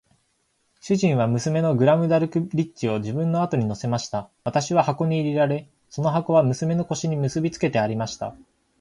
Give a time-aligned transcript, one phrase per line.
[0.79, 4.31] 主人は娘のグラムダルクリッチを自分の後に乗せました。
[4.43, 8.35] 私は箱に入れられ、その箱は娘の腰に結びつけてありました。